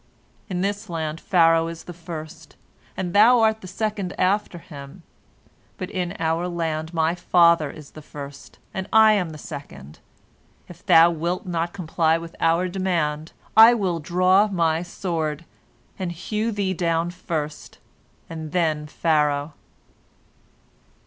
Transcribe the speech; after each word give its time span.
In 0.49 0.61
this 0.61 0.89
land 0.89 1.21
Pharaoh 1.21 1.67
is 1.67 1.83
the 1.83 1.93
first, 1.93 2.55
and 2.97 3.13
thou 3.13 3.39
art 3.41 3.61
the 3.61 3.67
second 3.67 4.19
after 4.19 4.57
him, 4.57 5.03
but 5.77 5.91
in 5.91 6.15
our 6.17 6.47
land 6.47 6.91
my 6.91 7.13
father 7.13 7.69
is 7.69 7.91
the 7.91 8.01
first, 8.01 8.57
and 8.73 8.87
I 8.91 9.11
am 9.13 9.29
the 9.29 9.37
second. 9.37 9.99
If 10.67 10.83
thou 10.83 11.11
wilt 11.11 11.45
not 11.45 11.71
comply 11.71 12.17
with 12.17 12.35
our 12.39 12.67
demand, 12.67 13.33
I 13.55 13.75
will 13.75 13.99
draw 13.99 14.47
my 14.47 14.81
sword, 14.81 15.45
and 15.99 16.11
hew 16.11 16.51
thee 16.51 16.73
down 16.73 17.11
first, 17.11 17.77
and 18.27 18.53
then 18.53 18.87
Pharaoh." 18.87 19.53